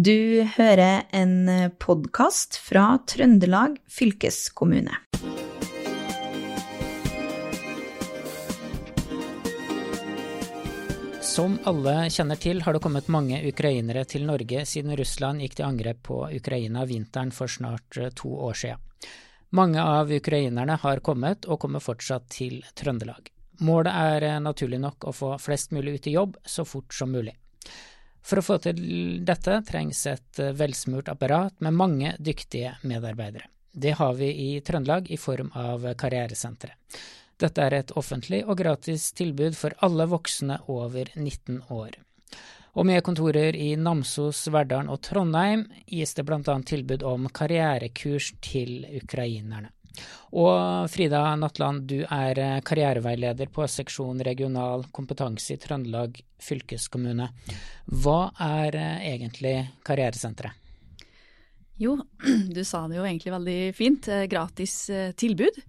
[0.00, 4.94] Du hører en podkast fra Trøndelag fylkeskommune.
[11.20, 15.68] Som alle kjenner til, har det kommet mange ukrainere til Norge siden Russland gikk til
[15.68, 18.80] angrep på Ukraina vinteren for snart eh, to år siden.
[19.52, 23.28] Mange av ukrainerne har kommet, og kommer fortsatt til Trøndelag.
[23.68, 27.12] Målet er eh, naturlig nok å få flest mulig ut i jobb så fort som
[27.12, 27.36] mulig.
[28.22, 28.80] For å få til
[29.26, 33.48] dette trengs et eh, velsmurt apparat med mange dyktige medarbeidere.
[33.72, 37.00] Det har vi i Trøndelag i form av Karrieresenteret.
[37.40, 41.96] Dette er et offentlig og gratis tilbud for alle voksne over 19 år.
[42.78, 46.56] Og med kontorer i Namsos, Verdalen og Trondheim gis det bl.a.
[46.66, 49.72] tilbud om karrierekurs til ukrainerne.
[50.38, 57.26] Og Frida Natland, du er karriereveileder på seksjon regional kompetanse i Trøndelag fylkeskommune.
[57.90, 60.54] Hva er egentlig Karrieresenteret?
[61.80, 61.96] Jo,
[62.56, 64.06] du sa det jo egentlig veldig fint.
[64.30, 64.76] Gratis
[65.18, 65.62] tilbud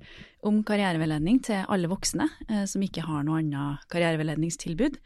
[0.47, 4.97] om karriereveiledning til alle voksne eh, som ikke har noe annet karriereveiledningstilbud.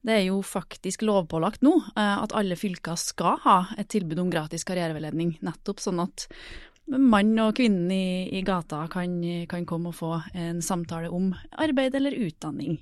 [0.00, 4.32] Det er jo faktisk lovpålagt nå eh, at alle fylker skal ha et tilbud om
[4.32, 6.26] gratis karriereveiledning, nettopp sånn at
[6.90, 9.18] mann og kvinnen i, i gata kan,
[9.50, 11.30] kan, komme og få en samtale om
[11.62, 12.80] arbeid eller utdanning.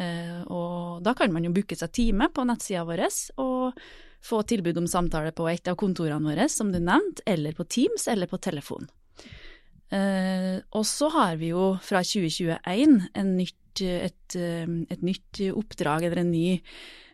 [0.00, 3.04] Eh, og da kan man jo booke seg time på nettsida vår
[3.42, 3.82] og
[4.22, 8.06] få tilbud om samtale på et av kontorene våre, som du nevnte, eller på Teams
[8.08, 8.88] eller på telefon.
[9.92, 16.32] Eh, og så har vi jo fra 2021 nytt, et, et, nytt oppdrag, eller en
[16.32, 16.60] ny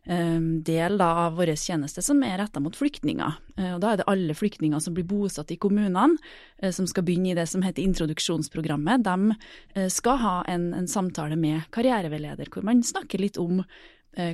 [0.08, 3.34] del av vår tjeneste som er retta mot flyktninger.
[3.58, 6.16] Eh, og da er det alle flyktninger som blir bosatt i kommunene,
[6.62, 9.04] eh, som skal begynne i det som heter introduksjonsprogrammet.
[9.04, 9.34] De
[9.74, 13.62] eh, skal ha en, en samtale med karriereveileder, hvor man snakker litt om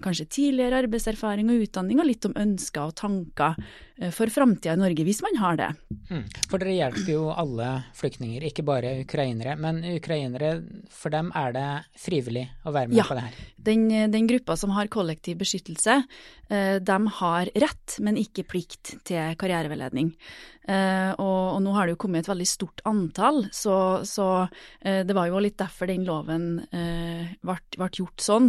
[0.04, 3.58] kanskje tidligere arbeidserfaring og utdanning, og litt om ønsker og tanker
[3.98, 5.70] eh, for framtida i Norge, hvis man har det.
[6.10, 6.22] Mm.
[6.50, 9.56] For dere hjelper jo alle flyktninger, ikke bare ukrainere.
[9.60, 10.54] Men ukrainere,
[10.92, 11.68] for dem er det
[12.00, 13.44] frivillig å være med ja, på det her?
[13.68, 16.00] Den, den gruppa som har kollektiv beskyttelse,
[16.48, 20.14] eh, de har rett, men ikke plikt til karriereveiledning.
[20.64, 23.76] Uh, og, og, nå har det jo kommet et veldig stort antall, så,
[24.08, 27.56] så uh, det var jo litt derfor den loven ble,
[27.94, 28.48] gjort sånn.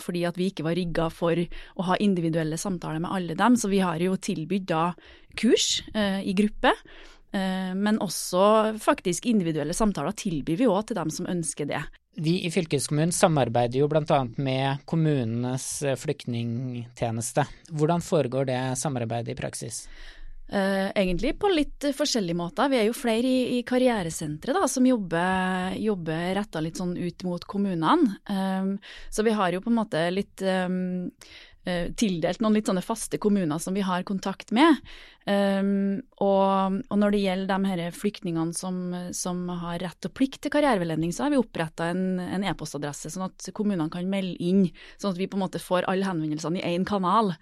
[0.00, 3.56] fordi at vi ikke var rigga for å ha individuelle samtaler med alle dem.
[3.60, 4.82] Så vi har jo tilbudt da
[5.38, 6.72] kurs i gruppe.
[7.30, 11.82] Men også faktisk individuelle samtaler tilbyr vi òg til dem som ønsker det.
[12.18, 14.20] Vi i fylkeskommunen samarbeider jo bl.a.
[14.42, 15.68] med kommunenes
[16.02, 17.46] flyktningtjeneste.
[17.70, 19.84] Hvordan foregår det samarbeidet i praksis?
[20.50, 22.70] Uh, egentlig på litt forskjellige måter.
[22.72, 27.46] Vi er jo flere i, i karrieresenteret som jobber, jobber retta litt sånn ut mot
[27.46, 28.16] kommunene.
[28.26, 28.72] Um,
[29.14, 31.06] så vi har jo på en måte litt um,
[32.00, 34.80] tildelt noen litt sånne faste kommuner som vi har kontakt med.
[35.28, 38.78] Um, og, og, når det gjelder de her flyktningene som,
[39.14, 43.50] som, har rett og plikt til karriereveiledning, så har vi oppretta en e-postadresse, sånn at
[43.54, 44.64] kommunene kan melde inn,
[44.96, 47.34] sånn at vi på en måte får alle henvendelsene i én kanal,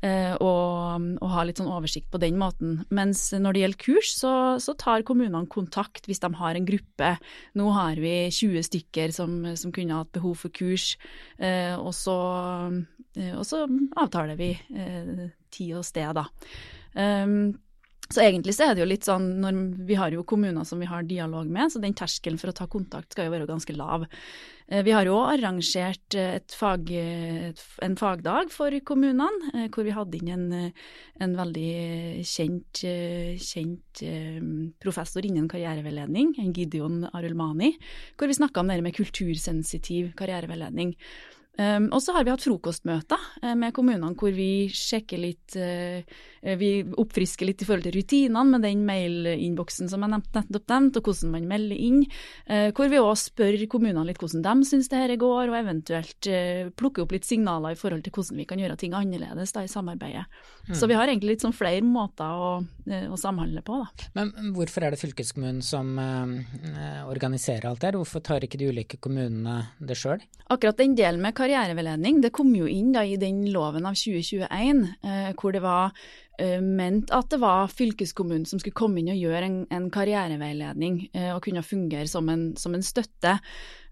[0.00, 2.80] uh, og, og har litt sånn oversikt på den måten.
[2.88, 4.32] Mens når det gjelder kurs, så,
[4.62, 7.12] så, tar kommunene kontakt hvis de har en gruppe.
[7.56, 10.94] Nå har vi 20 stykker som, som kunne hatt behov for kurs,
[11.36, 12.16] uh, og, så,
[13.36, 13.62] og så
[13.96, 14.50] avtaler vi
[15.50, 16.26] tid og sted, da.
[16.96, 17.54] Um,
[18.06, 19.56] så egentlig så er det jo litt sånn når
[19.88, 22.68] Vi har jo kommuner som vi har dialog med, så den terskelen for å ta
[22.70, 24.06] kontakt skal jo være ganske lav.
[24.70, 26.14] Eh, vi har jo arrangert
[26.54, 26.92] fag,
[27.82, 30.72] en fagdag for kommunene, eh, hvor vi hadde inn en,
[31.18, 32.84] en veldig kjent,
[33.42, 34.04] kjent,
[34.82, 37.74] professor innen karriereveiledning, en Gideon Arulmani,
[38.14, 40.94] hvor vi snakka om det med kultursensitiv karriereveiledning.
[41.56, 46.04] Um, og så har vi hatt frokostmøter uh, med kommunene hvor vi sjekker litt uh,
[46.60, 50.98] Vi oppfrisker litt i forhold til rutinene med den mailinnboksen som jeg nevnte nettopp nevnt,
[51.00, 52.02] og hvordan man melder inn.
[52.44, 56.28] Uh, hvor vi òg spør kommunene litt hvordan de syns det her går, og eventuelt
[56.76, 59.72] plukker opp litt signaler i forhold til hvordan vi kan gjøre ting annerledes da, i
[59.72, 60.26] samarbeidet.
[60.68, 60.76] Mm.
[60.76, 62.50] Så vi har egentlig litt sånn flere måter å,
[62.86, 63.80] å, samhandle på.
[63.82, 64.08] Da.
[64.18, 65.96] Men hvorfor er det fylkeskommunen som
[67.10, 68.00] organiserer alt det her?
[68.00, 70.22] Hvorfor tar ikke de ulike kommunene det sjøl?
[70.52, 74.84] Akkurat den delen med karriereveiledning det kom jo inn da i den loven av 2021
[75.02, 75.96] eh, hvor det var
[76.42, 81.00] eh, ment at det var fylkeskommunen som skulle komme inn og gjøre en, en karriereveiledning
[81.14, 83.38] eh, og kunne fungere som en, som en støtte.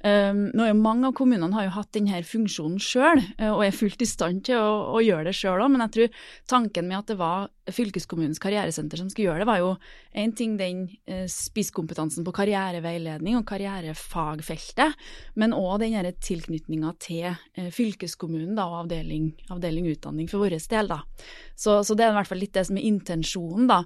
[0.05, 3.73] Um, nå er jo Mange av kommunene har jo hatt denne funksjonen sjøl, og er
[3.73, 6.19] fullt i stand til å, å gjøre det sjøl òg, men jeg tror
[6.52, 9.70] tanken med at det var fylkeskommunens karrieresenter som skulle gjøre det, var jo
[10.20, 10.82] en ting den
[11.32, 14.93] spisskompetansen på karriereveiledning og karrierefagfeltet,
[15.40, 20.93] men òg den tilknytninga til fylkeskommunen da, og avdeling, avdeling utdanning for vår del.
[20.93, 21.00] da.
[21.56, 23.66] Så, så det er i hvert fall litt det som er intensjonen.
[23.70, 23.82] da.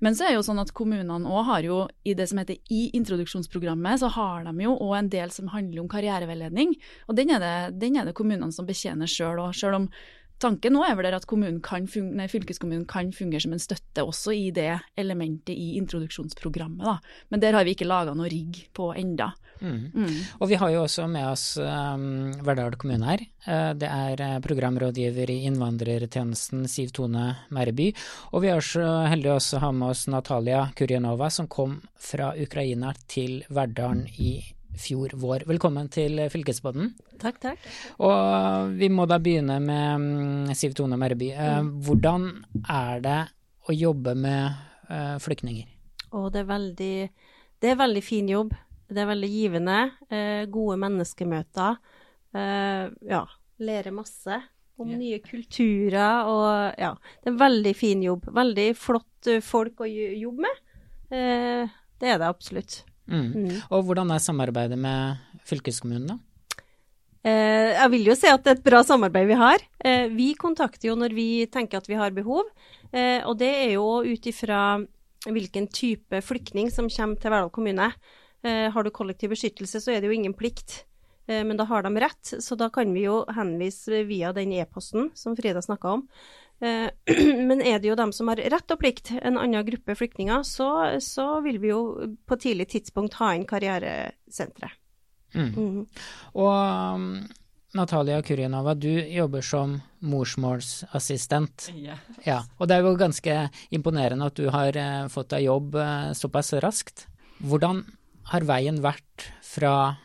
[0.00, 2.86] Men så er jo sånn at kommunene òg har jo, i det som heter i
[2.96, 6.72] introduksjonsprogrammet, så har de jo òg en del som handler om karriereveiledning.
[7.08, 9.52] Og den er det, den er det kommunene som betjener sjøl òg.
[9.56, 9.90] Sjøl om
[10.40, 14.48] tanken nå er vel at kan nei, fylkeskommunen kan fungere som en støtte også i
[14.54, 16.84] det elementet i introduksjonsprogrammet.
[16.86, 16.96] Da.
[17.30, 19.30] Men der har vi ikke laga noe rigg på enda.
[19.60, 19.90] Mm.
[19.92, 20.14] Mm.
[20.40, 23.24] Og vi har jo også med oss um, Verdal kommune her.
[23.44, 27.90] Uh, det er uh, programrådgiver i innvandrertjenesten Siv Tone Mæreby.
[28.32, 32.32] Og vi er så heldige også å ha med oss Natalia Kurjanova, som kom fra
[32.40, 34.38] Ukraina til Verdalen i
[34.80, 35.44] fjor vår.
[35.50, 36.94] Velkommen til Fylkesbåten.
[37.20, 37.66] Takk, takk.
[38.00, 41.30] Og vi må da begynne med mm, Siv Tone Merreby.
[41.34, 41.70] Eh, mm.
[41.84, 42.28] Hvordan
[42.64, 43.18] er det
[43.68, 44.56] å jobbe med
[44.88, 45.68] uh, flyktninger?
[46.16, 46.94] Og det er veldig
[47.60, 48.54] Det er veldig fin jobb.
[48.90, 49.80] Det er veldig givende.
[50.10, 51.82] Uh, gode menneskemøter.
[52.30, 53.24] Ja,
[53.58, 54.36] lære masse
[54.78, 56.92] om nye kulturer og ja.
[57.18, 58.28] Det er en veldig fin jobb.
[58.30, 60.60] Veldig flott folk å jobbe med.
[61.10, 62.84] det er det absolutt.
[63.10, 63.32] Mm.
[63.34, 63.56] Mm.
[63.74, 66.18] Og hvordan er samarbeidet med fylkeskommunen, da?
[67.20, 69.64] Eh, jeg vil jo si at det er et bra samarbeid vi har.
[69.84, 72.48] Eh, vi kontakter jo når vi tenker at vi har behov,
[72.92, 74.80] eh, og det er jo ut ifra
[75.28, 77.92] hvilken type flyktning som kommer til Verdal kommune.
[78.40, 80.86] Har du kollektiv beskyttelse, så er det jo ingen plikt,
[81.28, 82.30] men da har de rett.
[82.40, 86.06] Så da kan vi jo henvise via den e-posten som Frida snakka om.
[87.50, 90.70] Men er det jo dem som har rett og plikt, en annen gruppe flyktninger, så,
[91.04, 91.82] så vil vi jo
[92.24, 94.79] på tidlig tidspunkt ha inn karrieresenteret.
[95.34, 95.50] Mm.
[95.54, 95.84] Mm.
[96.34, 97.06] Og um,
[97.76, 101.68] Natalia Kurjanova, du jobber som morsmålsassistent.
[101.76, 102.02] Yeah.
[102.26, 103.36] Ja, og det er jo ganske
[103.70, 107.06] imponerende at du har uh, fått deg jobb uh, såpass raskt.
[107.40, 107.84] Hvordan
[108.32, 109.96] har veien vært fra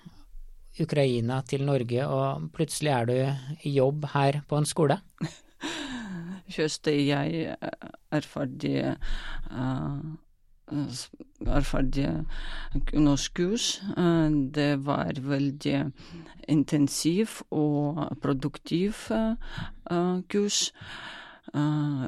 [0.81, 3.15] Ukraina til Norge, og plutselig er du
[3.63, 4.99] i jobb her på en skole?
[6.55, 8.75] Først jeg er ferdig
[10.71, 12.07] er ferdig
[12.93, 13.81] norskkurs.
[14.55, 15.91] Det var veldig
[16.49, 19.05] intensiv og produktiv
[20.29, 20.71] kurs.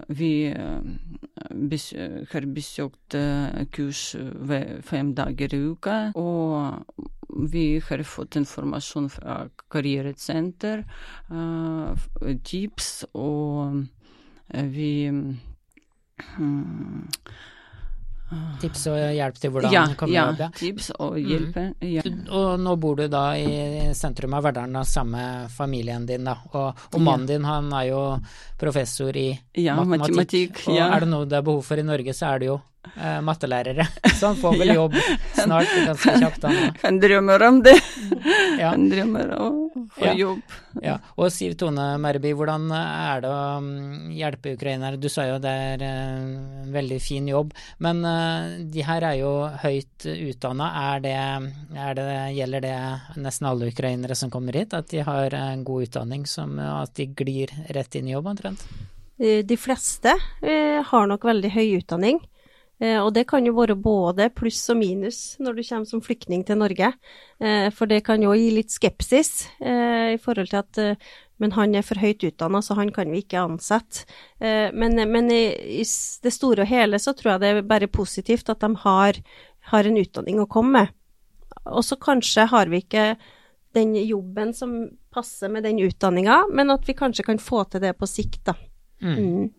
[0.09, 3.15] Vi har besøkt
[3.71, 4.01] kurs
[4.89, 6.83] fem dager i uka, og
[7.51, 9.38] vi har fått informasjon fra
[9.71, 10.83] karrieresenter,
[12.44, 13.86] tips og
[14.74, 17.07] vi hmm,
[18.62, 20.48] Tips og hjelp til hvordan ja, kan ja, jobbe?
[20.50, 21.64] Ja, tips og hjelpe.
[21.70, 21.86] Mm.
[21.88, 22.04] Ja.
[22.36, 26.36] Og nå bor du da i sentrum av Verdalen sammen med familien din, da.
[26.52, 28.02] Og, og mannen din han er jo
[28.60, 30.18] professor i ja, matematikk.
[30.18, 32.58] matematikk og er det noe det er behov for i Norge, så er det jo
[32.95, 33.88] eh, mattelærere.
[34.19, 34.95] Så han får vel jobb
[35.34, 36.48] snart, ganske kjapt.
[36.48, 37.78] Han, han drømmer om det.
[38.57, 40.56] Han drømmer om å få jobb.
[40.84, 40.98] Ja.
[41.18, 45.00] Og Siv Tone Merby, hvordan er det å mm, hjelpe ukrainere?
[45.01, 47.54] Du sa jo det er en eh, veldig fin jobb,
[47.84, 49.31] men uh, de her er jo
[49.63, 50.72] høyt utdanna.
[52.33, 52.75] Gjelder det
[53.24, 57.10] nesten alle ukrainere som kommer hit, at de har en god utdanning, som at de
[57.18, 58.68] glir rett inn i jobb omtrent?
[59.18, 60.13] De fleste
[60.45, 62.19] eh, har nok veldig høy utdanning.
[62.80, 66.44] Eh, og det kan jo være både pluss og minus når du kommer som flyktning
[66.46, 66.92] til Norge.
[67.42, 71.08] Eh, for det kan jo gi litt skepsis eh, i forhold til at
[71.38, 74.08] men han er for høyt utdanna, så han kan vi ikke ansette.
[74.42, 78.50] Men, men i, i, det store og hele så tror jeg det er bare positivt
[78.50, 79.19] at de har,
[79.69, 80.96] har en utdanning å komme med.
[81.69, 83.06] Og så kanskje har vi ikke
[83.78, 84.74] den jobben som
[85.14, 88.57] passer med den utdanninga, men at vi kanskje kan få til det på sikt, da.
[89.06, 89.54] Mm.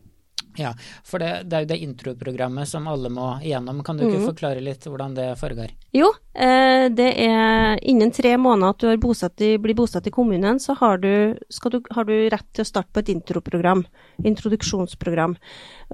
[0.58, 0.64] Mm.
[0.64, 0.74] Ja,
[1.04, 3.82] for det, det, er jo det introprogrammet som alle må igjennom.
[3.86, 4.26] Kan du ikke mm.
[4.26, 5.74] forklare litt hvordan det foregår?
[5.94, 10.58] Jo, eh, det er innen tre måneder at du bosatt i, blir bosatt i kommunen,
[10.60, 13.84] så har du, du, har du, rett til å starte på et introprogram.
[14.26, 15.38] Introduksjonsprogram.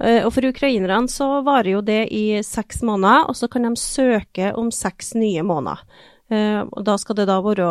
[0.01, 3.75] Eh, og for ukrainerne så varer jo det i seks måneder, og så kan de
[3.79, 5.85] søke om seks nye måneder.
[6.33, 7.69] Eh, og da skal det da være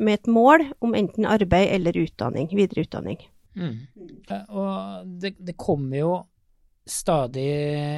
[0.00, 3.18] med et mål om enten arbeid eller utdanning, videreutdanning.
[3.54, 3.74] Mm.
[4.28, 6.12] Eh, og det, det, kommer jo
[6.88, 7.48] stadig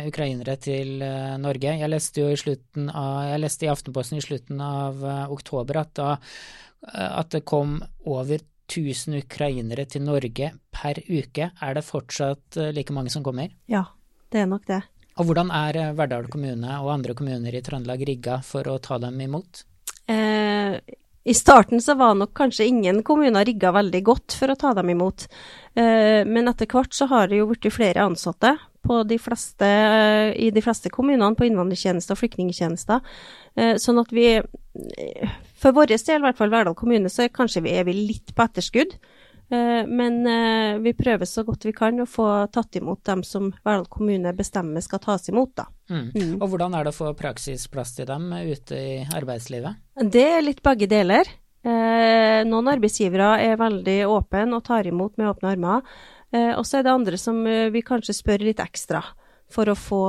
[0.08, 1.76] ukrainere til uh, Norge.
[1.80, 5.80] Jeg leste jo i slutten av, jeg leste i Aftenposten i slutten av uh, oktober
[5.80, 11.48] at, da, uh, at det kom over 1000 ukrainere til Norge per uke.
[11.48, 13.52] Er det fortsatt like mange som kommer?
[13.70, 13.86] Ja,
[14.32, 14.82] det er nok det.
[15.20, 19.20] Og hvordan er Verdal kommune og andre kommuner i Trøndelag rigga for å ta dem
[19.22, 19.62] imot?
[20.10, 20.76] Eh,
[21.24, 24.92] I starten så var nok kanskje ingen kommuner rigga veldig godt for å ta dem
[24.92, 25.26] imot.
[25.72, 29.66] Eh, men etter hvert så har det jo blitt flere ansatte de fleste,
[30.36, 33.00] i de fleste kommunene på innvandrertjenester og flyktningtjenester.
[33.56, 34.40] Eh, sånn at vi,
[35.56, 38.98] for vår del, i hvert fall Verdal kommune, så kanskje vi er litt på etterskudd.
[39.54, 40.18] Eh, men
[40.82, 44.84] vi prøver så godt vi kan å få tatt imot dem som Verdal kommune bestemmer
[44.84, 45.68] skal tas imot, da.
[45.90, 46.10] Mm.
[46.10, 46.34] Mm.
[46.40, 49.80] Og hvordan er det å få praksisplass til dem ute i arbeidslivet?
[50.10, 51.30] Det er litt begge deler.
[51.64, 55.86] Eh, noen arbeidsgivere er veldig åpne og tar imot med åpne armer.
[56.34, 59.00] Eh, og så er det andre som eh, vi kanskje spør litt ekstra
[59.52, 60.04] for å få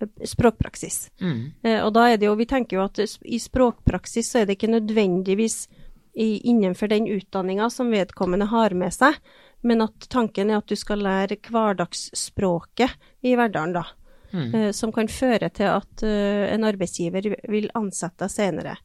[0.00, 1.10] språkpraksis.
[1.20, 1.40] Mm.
[1.84, 4.70] og da er det jo, vi tenker jo at i språkpraksis så er det ikke
[4.72, 5.66] nødvendigvis
[6.14, 9.18] i, innenfor den utdanninga som vedkommende har med seg,
[9.66, 13.86] men at tanken er at du skal lære hverdagsspråket i hverdagen, da.
[14.30, 14.70] Mm.
[14.70, 18.76] som kan føre til at en arbeidsgiver vil ansette deg senere.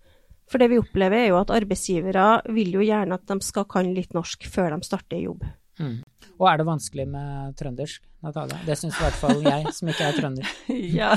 [0.49, 3.91] For det vi opplever er jo at arbeidsgivere vil jo gjerne at de skal kan
[3.93, 5.45] litt norsk før de starter jobb.
[5.79, 5.99] Mm.
[6.35, 8.59] Og er det vanskelig med trøndersk, Natalia?
[8.67, 10.51] Det syns i hvert fall jeg, som ikke er trønder.
[10.99, 11.15] ja,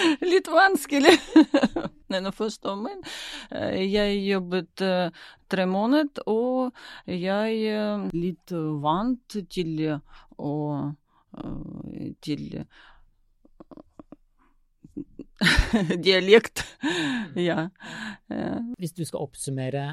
[0.32, 1.16] litt vanskelig.
[2.12, 3.04] Men forstå meg.
[3.50, 6.74] Jeg jobbet uh, tre måneder, og
[7.06, 9.76] jeg uh, litt vant til
[10.40, 10.54] å
[12.26, 12.40] til
[16.06, 16.64] dialekt.
[17.38, 17.68] ja.
[18.74, 19.84] Hvis du skal oppsummere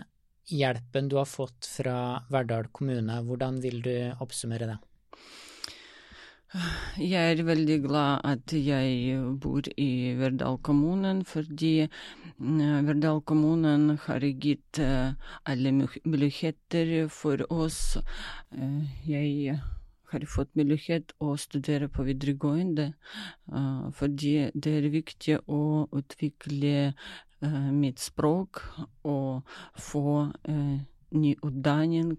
[0.49, 4.77] hjelpen du har fått fra Verdal kommune, hvordan vil du oppsummere det?
[6.95, 11.89] Jeg er veldig glad at jeg bor i Verdal kommunen, fordi
[12.37, 15.11] mm, Verdal kommunen har gitt eh,
[15.43, 15.73] alle
[16.05, 17.97] muligheter for oss.
[18.55, 19.57] Eh, jeg
[20.13, 22.93] har fått mulighet å studere på videregående,
[23.51, 26.93] uh, fordi det er viktig å utvikle
[27.75, 28.63] mitt språk
[29.03, 30.31] og få
[31.11, 32.15] ny utdanning,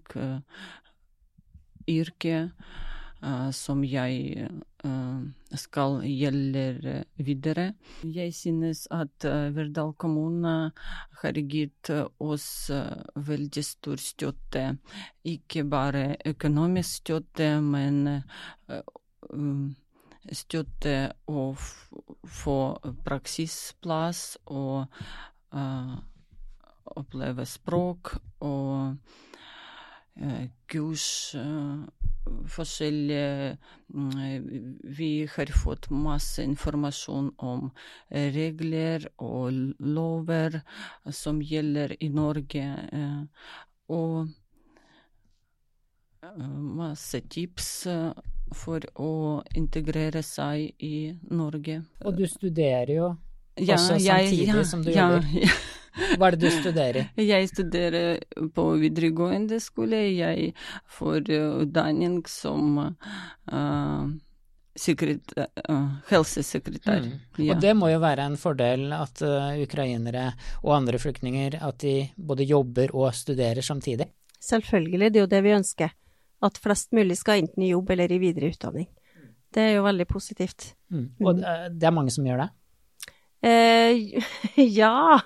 [1.89, 2.45] yrke.
[3.19, 4.45] Uh, som jeg
[4.87, 5.23] uh,
[5.59, 7.73] skal gjelde videre.
[8.07, 10.71] Jeg synes at uh, Verdal kommune
[11.19, 11.91] har gitt
[12.23, 12.71] oss
[13.15, 14.63] veldig stor støtte.
[15.27, 18.21] Ikke bare økonomisk støtte, men
[19.33, 19.75] um,
[20.31, 20.95] støtte
[21.27, 21.43] å
[22.39, 22.57] få
[23.03, 24.87] praksisplass og
[26.95, 28.15] oppleve språk
[28.47, 28.95] og
[30.71, 31.35] kurs
[32.49, 33.57] forskjellige
[34.97, 37.69] Vi har fått masse informasjon om
[38.09, 40.59] regler og lover
[41.11, 42.67] som gjelder i Norge.
[43.89, 44.29] Og
[46.79, 47.71] masse tips
[48.55, 49.13] for å
[49.57, 51.81] integrere seg i Norge.
[52.05, 53.09] Og du studerer jo
[53.59, 55.27] også ja, samtidig ja, som du jobber.
[55.33, 55.51] Ja,
[56.17, 57.09] hva er det du studerer?
[57.19, 58.23] Jeg studerer
[58.55, 60.01] på videregående skole.
[60.13, 60.53] Jeg
[60.97, 64.03] får utdanning som uh,
[64.79, 67.05] sekretær, uh, helsesekretær.
[67.05, 67.15] Mm.
[67.45, 67.55] Ja.
[67.55, 70.29] Og det må jo være en fordel at uh, ukrainere
[70.63, 74.11] og andre flyktninger at de både jobber og studerer samtidig?
[74.39, 75.95] Selvfølgelig, det er jo det vi ønsker.
[76.45, 78.87] At flest mulig skal enten i jobb eller i videre utdanning.
[79.51, 80.73] Det er jo veldig positivt.
[80.93, 81.09] Mm.
[81.25, 82.49] Og det er mange som gjør det?
[83.41, 84.19] Eh,
[84.55, 85.19] ja,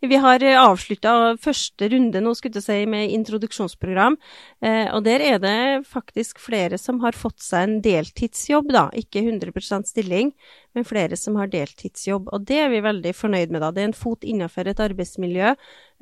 [0.00, 4.16] vi har avslutta første runde nå, skulle jeg si, med introduksjonsprogram.
[4.64, 8.88] Eh, og der er det faktisk flere som har fått seg en deltidsjobb, da.
[8.98, 10.32] Ikke 100% stilling,
[10.74, 12.30] men flere som har deltidsjobb.
[12.34, 13.70] Og det er vi veldig fornøyd med, da.
[13.74, 15.52] Det er en fot innenfor et arbeidsmiljø,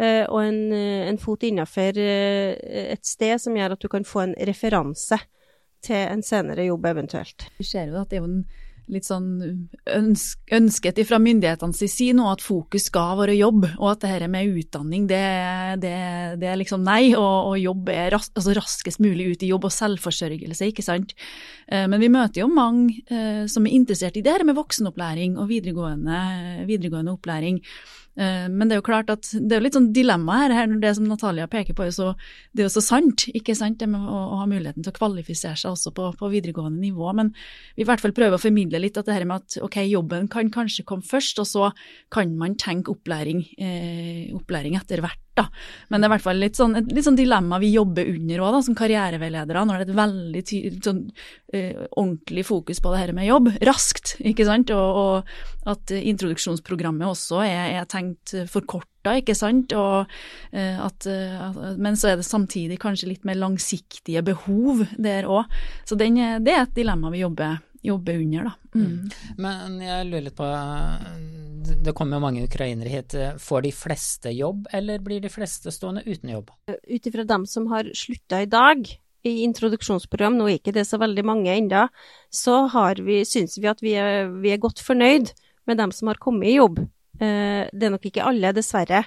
[0.01, 0.63] eh, og en,
[1.13, 2.55] en fot innenfor eh,
[2.97, 5.21] et sted som gjør at du kan få en referanse
[5.85, 7.51] til en senere jobb, eventuelt.
[7.61, 8.47] Vi ser jo at det er jo en
[8.93, 9.29] litt sånn
[9.95, 14.27] ønsk, ønsket fra myndighetenes side nå at fokus skal være jobb, og at det her
[14.33, 15.21] med utdanning, det,
[15.83, 15.95] det,
[16.41, 17.13] det er liksom nei.
[17.19, 21.15] Og, og jobb er ras, altså raskest mulig ut i jobb og selvforsørgelse, ikke sant.
[21.69, 25.39] Eh, men vi møter jo mange eh, som er interessert i det her med voksenopplæring
[25.39, 26.21] og videregående,
[26.69, 27.63] videregående opplæring.
[28.19, 30.91] Eh, men det er jo klart at det er litt sånn dilemma her, her det
[30.99, 32.11] som Natalia peker på, er så,
[32.53, 33.29] det er jo så sant.
[33.31, 36.33] ikke sant, Det med å, å, ha muligheten til å kvalifisere seg også på, på,
[36.33, 37.13] videregående nivå.
[37.15, 37.31] Men
[37.77, 40.27] vi i hvert fall prøver å formidle litt at det her med at ok, jobben
[40.33, 41.71] kan kanskje komme først, og så
[42.15, 45.47] kan man tenke opplæring, eh, opplæring etter hvert da.
[45.89, 48.45] Men det er i hvert fall litt sånn, et litt sånn dilemma vi jobber under
[48.45, 50.43] òg, som karriereveiledere, når det er et veldig
[50.85, 51.05] sånn,
[51.55, 57.09] uh, ordentlig fokus på det her med jobb, raskt, ikke sant, og, og at introduksjonsprogrammet
[57.09, 62.29] også er, er tenkt forkorta, ikke sant, og uh, at, uh, men så er det
[62.29, 65.49] samtidig kanskje litt mer langsiktige behov der òg.
[65.89, 68.53] Så den, det er et dilemma vi jobber jobber under, da.
[68.75, 69.11] Mm.
[69.37, 70.49] Men jeg lurer litt på
[71.85, 73.15] det kommer jo mange ukrainere hit.
[73.43, 76.51] Får de fleste jobb, eller blir de fleste stående uten jobb?
[76.69, 78.89] Ut ifra dem som har slutta i dag
[79.27, 81.87] i introduksjonsprogram, nå er ikke det så veldig mange ennå,
[82.31, 82.61] så
[83.03, 85.33] vi, syns vi at vi er, vi er, godt fornøyd
[85.69, 86.81] med dem som har kommet i jobb.
[87.19, 89.05] Eh, det er nok ikke alle, dessverre.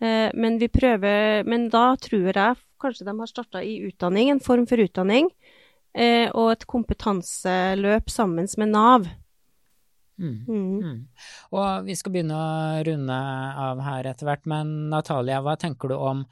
[0.00, 4.42] Eh, men vi prøver Men da tror jeg kanskje de har starta i utdanning, en
[4.44, 5.30] form for utdanning,
[5.96, 9.08] eh, og et kompetanseløp sammen med Nav.
[10.18, 10.36] Mm.
[10.48, 10.82] Mm.
[10.82, 11.00] Mm.
[11.52, 13.16] Og vi skal begynne å runde
[13.66, 16.22] av her etter hvert, men Natalia, hva tenker du om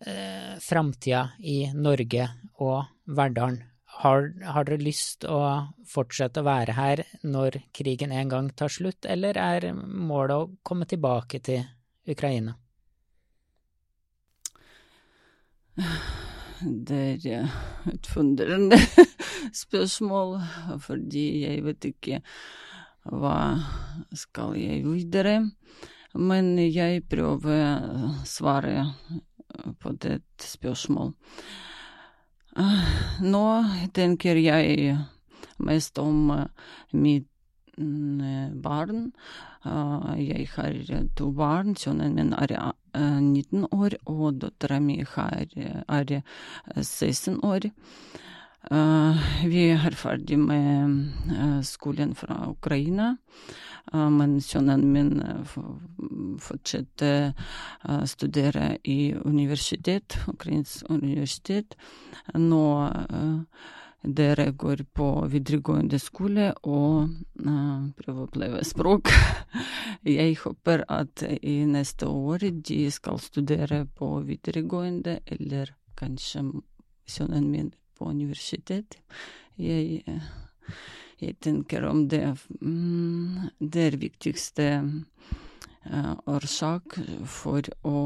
[0.00, 2.28] eh, framtida i Norge
[2.58, 3.62] og Verdalen?
[3.94, 5.38] Har, har, dere lyst å
[5.86, 10.88] fortsette å være her når krigen en gang tar slutt, eller er målet å komme
[10.90, 11.62] tilbake til
[12.10, 12.56] Ukraina?
[16.58, 16.98] Det
[17.30, 17.46] er
[17.92, 18.78] et fundrende
[19.64, 20.36] spørsmål,
[20.82, 22.20] fordi jeg vet ikke
[23.04, 23.58] hva
[24.16, 25.50] skal jeg videre?
[26.14, 28.86] Men jeg prøver å svare
[29.82, 31.14] på det spørsmålet.
[33.24, 33.46] Nå
[33.94, 34.94] tenker jeg
[35.58, 36.30] mest om
[36.94, 37.30] mitt
[38.62, 39.10] barn.
[39.64, 40.78] Jeg har
[41.18, 41.74] to barn.
[41.74, 42.54] Sønnen min er
[42.94, 46.14] 19 år, og dattera mi er
[46.78, 47.70] 16 år.
[48.72, 49.12] Uh,
[49.44, 50.92] vi er ferdig med
[51.28, 53.10] uh, skolen fra Ukraina,
[53.92, 55.10] uh, men sønnen min
[56.40, 57.34] fortsetter
[57.84, 61.76] å studere i universitet, ukrainsk universitet.
[62.32, 62.64] Nå
[64.04, 69.12] dere går på videregående skole og prøver å oppleve språk.
[70.16, 76.48] Jeg håper at i neste år de skal studere på videregående, eller kanskje
[77.08, 78.98] sønnen min på universitet.
[79.60, 80.02] Jeg,
[81.22, 82.24] jeg tenker om det
[82.60, 86.98] mm, det er viktigste uh, årsak
[87.30, 87.98] for å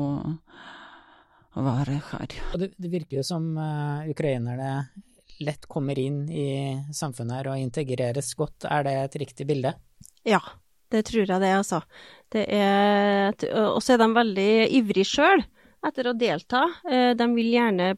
[1.58, 2.38] være her.
[2.54, 4.88] Det, det, virker jo som uh, ukrainerne
[5.42, 6.48] lett kommer inn i
[6.94, 8.66] samfunnet her og integreres godt.
[8.68, 9.74] Er det et riktig bilde?
[10.26, 10.40] Ja,
[10.92, 11.82] det tror jeg det, altså.
[12.32, 13.32] Det er,
[13.70, 15.44] og så er de veldig ivrige sjøl
[15.86, 16.64] etter å delta.
[16.90, 17.92] Eh, de vil gjerne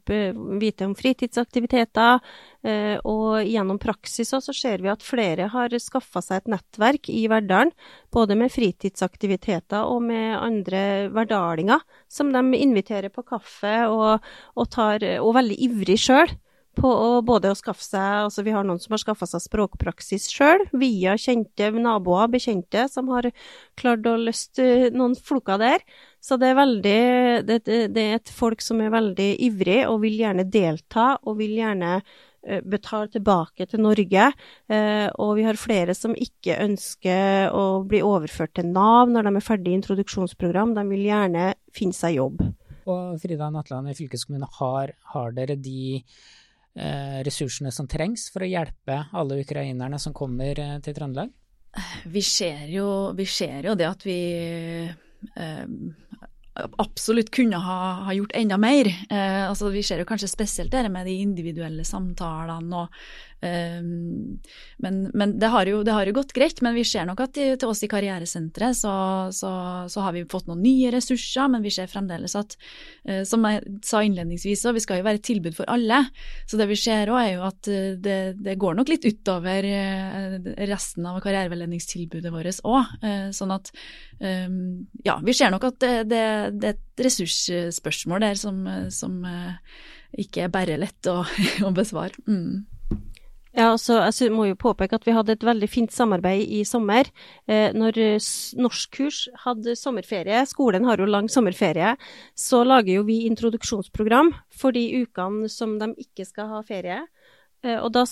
[0.60, 2.20] vite om fritidsaktiviteter,
[2.62, 7.26] eh, og gjennom praksis så ser vi at flere har skaffa seg et nettverk i
[7.30, 7.72] Verdalen,
[8.12, 14.20] både med fritidsaktiviteter og med andre verdalinger, som de inviterer på kaffe og,
[14.56, 16.38] og, tar, og veldig ivrig sjøl
[16.78, 20.28] på å, både å skaffe seg altså Vi har noen som har skaffa seg språkpraksis
[20.30, 23.30] sjøl, via kjente naboer, bekjente, som har
[23.80, 25.84] klart å løste noen floker der.
[26.22, 26.96] Så det er veldig
[27.48, 31.56] det, det, er et folk som er veldig ivrig og vil gjerne delta, og vil
[31.58, 34.30] gjerne uh, betale tilbake til Norge.
[34.70, 39.36] Uh, og vi har flere som ikke ønsker å bli overført til Nav når de
[39.36, 40.76] er ferdig i introduksjonsprogram.
[40.78, 42.44] De vil gjerne finne seg jobb.
[42.90, 46.49] Og Frida Natland i fylkeskommunen, har, har dere de Eh,
[47.26, 51.32] ressursene som trengs for å hjelpe alle ukrainerne som kommer eh, til Trøndelag?
[52.10, 54.20] Vi ser jo, vi ser jo det at vi
[54.86, 55.66] eh,
[56.82, 58.90] absolutt kunne ha, ha, gjort enda mer.
[59.10, 63.02] Eh, altså, vi ser jo kanskje spesielt det med de individuelle samtalene og
[63.42, 66.60] men, men det, har jo, det, har jo, gått greit.
[66.64, 68.92] Men vi ser nok at til, til oss i Karrieresenteret så,
[69.34, 69.52] så,
[69.88, 72.56] så, har vi fått noen nye ressurser, men vi ser fremdeles at,
[73.08, 76.02] eh, som jeg sa innledningsvis, vi skal jo være et tilbud for alle.
[76.48, 79.68] Så det vi ser òg er jo at eh, det, det, går nok litt utover
[79.68, 80.36] eh,
[80.70, 82.92] resten av karriereveiledningstilbudet vårt òg.
[83.36, 83.68] Sånn at
[84.24, 86.24] ehm, ja, vi ser nok at det, det,
[86.60, 89.20] det er et ressursspørsmål der som, som
[90.18, 91.22] ikke er bare lett å,
[91.66, 92.16] å besvare.
[92.28, 92.66] Mm.
[93.50, 97.10] Ja, altså, Jeg må jo påpeke at vi hadde et veldig fint samarbeid i sommer.
[97.50, 97.98] Eh, når
[98.62, 101.96] norskkurs hadde sommerferie, skolen har jo lang sommerferie,
[102.38, 107.00] så lager jo vi introduksjonsprogram for de ukene som de ikke skal ha ferie.
[107.62, 108.06] Eh, og da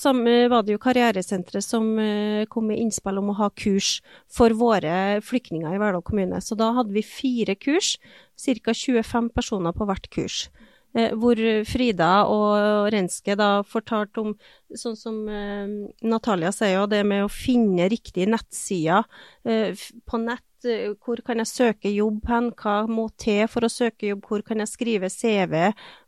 [0.51, 5.21] var det jo Karrieresenteret som eh, kom med innspill om å ha kurs for våre
[5.25, 6.41] flyktninger i Verdal kommune.
[6.43, 7.97] Så da hadde vi fire kurs,
[8.37, 8.75] ca.
[8.75, 10.49] 25 personer på hvert kurs.
[10.97, 14.35] Eh, hvor Frida og Renske da fortalte om,
[14.73, 15.69] sånn som eh,
[16.09, 19.05] Natalia sier, det med å finne riktige nettsider
[19.45, 20.45] eh, på nett.
[20.59, 24.59] Hvor kan jeg søke jobb hen, hva må til for å søke jobb, hvor kan
[24.59, 25.55] jeg skrive CV?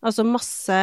[0.02, 0.78] Altså masse,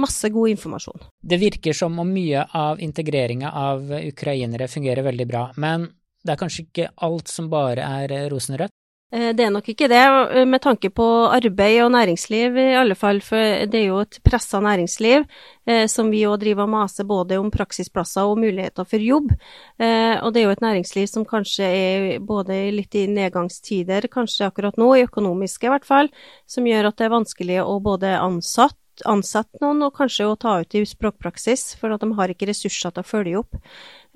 [0.00, 1.04] masse god informasjon.
[1.20, 5.90] Det virker som om mye av integreringa av ukrainere fungerer veldig bra, men
[6.24, 8.79] det er kanskje ikke alt som bare er rosenrødt?
[9.12, 12.94] Eh, det er nok ikke det, eh, med tanke på arbeid og næringsliv i alle
[12.94, 13.20] fall.
[13.20, 15.26] For det er jo et pressa næringsliv,
[15.66, 19.32] eh, som vi òg driver og maser både om praksisplasser og muligheter for jobb.
[19.80, 24.76] Og det er jo et næringsliv som kanskje er både litt i nedgangstider, kanskje akkurat
[24.76, 26.08] nå, i økonomiske i hvert fall,
[26.46, 28.76] som gjør at det er vanskelig å både ansatt
[29.08, 32.94] ansette noen, og kanskje å ta ut i språkpraksis, for at de har ikke ressurser
[32.94, 33.58] til å følge opp.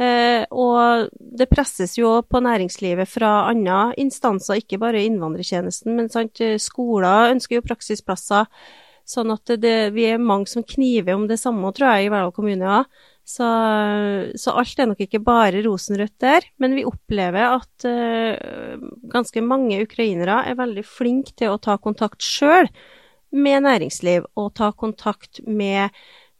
[0.03, 6.43] Eh, og det presses jo på næringslivet fra andre instanser, ikke bare innvandrertjenesten, men sant,
[6.63, 8.51] skoler ønsker jo praksisplasser.
[9.05, 12.33] Sånn at det, vi er mange som kniver om det samme, tror jeg, i Verdal
[12.37, 12.85] kommune Ja.
[13.25, 13.47] Så,
[14.37, 19.79] så, alt er nok ikke bare rosenrødt der, men vi opplever at uh, ganske mange
[19.81, 22.69] ukrainere er veldig flinke til å ta kontakt sjøl
[23.35, 25.91] med næringsliv, og ta kontakt med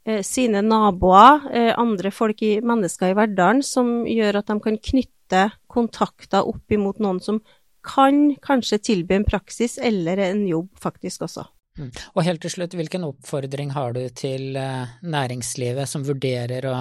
[0.05, 4.77] Eh, sine naboer, eh, andre folk i, mennesker i hverdagen, som gjør at de kan
[4.77, 7.39] knytte kontakter opp imot noen som
[7.85, 11.47] kan kanskje tilby en praksis eller en jobb faktisk også.
[11.79, 11.89] Mm.
[12.13, 16.75] Og helt til slutt, hvilken oppfordring har du til eh, næringslivet som vurderer å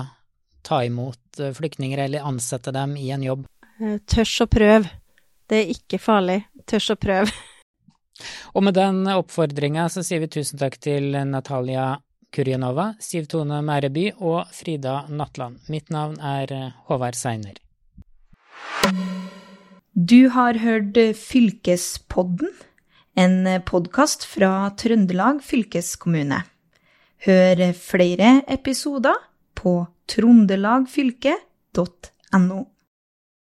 [0.64, 3.48] ta imot flyktninger eller ansette dem i en jobb?
[4.08, 4.92] Tørs å prøve.
[5.48, 6.42] Det er ikke farlig.
[6.68, 7.32] Tørs å prøve.
[8.54, 11.94] Og med den oppfordringa så sier vi tusen takk til Natalia
[12.34, 15.58] Kurjanova, Siv Tone Mæreby og Frida Natland.
[15.70, 17.54] Mitt navn er eh, Håvard Seiner.
[19.94, 22.50] Du har hørt Fylkespodden,
[23.14, 26.42] en podkast fra Trøndelag fylkeskommune.
[27.24, 29.14] Hør flere episoder
[29.54, 32.73] på trondelagfylket.no.